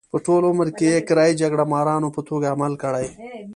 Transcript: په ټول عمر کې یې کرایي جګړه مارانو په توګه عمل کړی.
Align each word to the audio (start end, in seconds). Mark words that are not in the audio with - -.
په 0.11 0.17
ټول 0.25 0.41
عمر 0.49 0.67
کې 0.77 0.85
یې 0.93 1.05
کرایي 1.07 1.33
جګړه 1.41 1.63
مارانو 1.73 2.13
په 2.15 2.21
توګه 2.29 2.47
عمل 2.53 2.73
کړی. 2.83 3.07